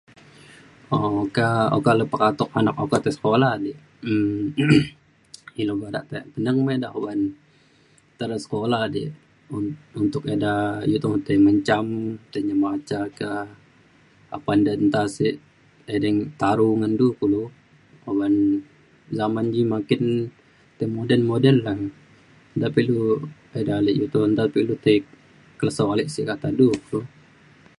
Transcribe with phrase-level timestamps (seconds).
[1.21, 1.47] oka
[1.77, 3.77] oka le pekatok anak okale tai sekolah dik
[5.61, 7.19] ilu dak teneng me eda oban
[8.17, 9.09] tai re sekolah dik
[10.01, 10.53] untuk eda
[10.95, 11.85] u to tai mencam
[12.31, 13.29] tai nyemaca ka
[14.35, 15.35] apan de enta sik
[15.93, 17.41] edei taru ngan du kulu
[18.09, 18.33] oban
[19.17, 20.03] zaman ji makin
[20.77, 21.73] tai moden moden la
[22.57, 22.97] nta pilu
[23.59, 24.97] eda alik u to nta pilu tai
[25.59, 26.99] kelesau alik sik kata du kulu.